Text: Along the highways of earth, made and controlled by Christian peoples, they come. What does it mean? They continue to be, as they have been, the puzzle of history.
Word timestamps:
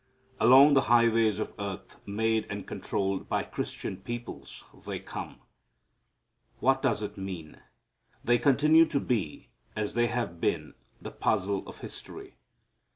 Along 0.39 0.73
the 0.73 0.81
highways 0.89 1.37
of 1.37 1.53
earth, 1.59 2.01
made 2.07 2.47
and 2.49 2.65
controlled 2.65 3.29
by 3.29 3.43
Christian 3.43 3.97
peoples, 3.97 4.63
they 4.87 4.97
come. 4.97 5.39
What 6.57 6.81
does 6.81 7.03
it 7.03 7.19
mean? 7.19 7.61
They 8.23 8.39
continue 8.39 8.85
to 8.87 8.99
be, 8.99 9.49
as 9.75 9.93
they 9.93 10.07
have 10.07 10.41
been, 10.41 10.73
the 10.99 11.11
puzzle 11.11 11.67
of 11.69 11.81
history. 11.81 12.33